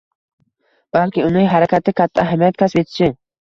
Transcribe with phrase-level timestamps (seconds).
[0.97, 3.13] balki uning harakati katta ahamiyat kasb etishi